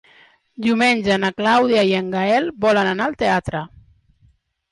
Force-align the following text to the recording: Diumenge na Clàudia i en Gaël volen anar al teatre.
Diumenge 0.67 1.17
na 1.23 1.29
Clàudia 1.41 1.83
i 1.91 1.93
en 1.99 2.09
Gaël 2.15 2.49
volen 2.65 2.91
anar 2.93 3.09
al 3.11 3.17
teatre. 3.19 3.61